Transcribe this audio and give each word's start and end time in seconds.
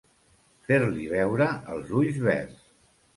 Fer-li 0.69 1.05
veure 1.11 1.47
els 1.73 1.91
ulls 1.99 2.17
verds. 2.29 2.65